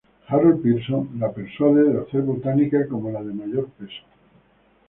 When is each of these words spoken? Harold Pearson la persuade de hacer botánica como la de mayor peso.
Harold 0.29 0.63
Pearson 0.63 1.07
la 1.19 1.29
persuade 1.31 1.83
de 1.93 1.99
hacer 2.01 2.21
botánica 2.23 2.87
como 2.87 3.11
la 3.11 3.21
de 3.21 3.33
mayor 3.35 3.69
peso. 3.77 4.01